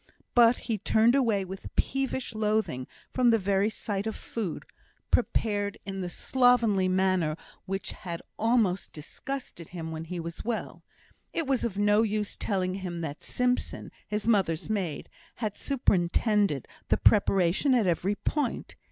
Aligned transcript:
But 0.33 0.57
he 0.65 0.79
turned 0.79 1.13
away 1.13 1.45
with 1.45 1.75
peevish 1.75 2.33
loathing 2.33 2.87
from 3.13 3.29
the 3.29 3.37
very 3.37 3.69
sight 3.69 4.07
of 4.07 4.15
food, 4.15 4.65
prepared 5.11 5.77
in 5.85 6.01
the 6.01 6.09
slovenly 6.09 6.87
manner 6.87 7.37
which 7.67 7.91
had 7.91 8.19
almost 8.39 8.93
disgusted 8.93 9.67
him 9.69 9.91
when 9.91 10.05
he 10.05 10.19
was 10.19 10.43
well. 10.43 10.83
It 11.33 11.45
was 11.45 11.63
of 11.63 11.77
no 11.77 12.01
use 12.01 12.35
telling 12.35 12.73
him 12.73 13.01
that 13.01 13.21
Simpson, 13.21 13.91
his 14.07 14.27
mother's 14.27 14.71
maid, 14.71 15.07
had 15.35 15.55
superintended 15.55 16.67
the 16.89 16.97
preparation 16.97 17.75
at 17.75 17.85
every 17.85 18.15
point. 18.15 18.75